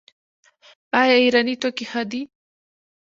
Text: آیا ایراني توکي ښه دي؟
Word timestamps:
آیا 0.99 1.15
ایراني 1.21 1.55
توکي 1.61 1.85
ښه 1.91 2.01
دي؟ 2.11 2.21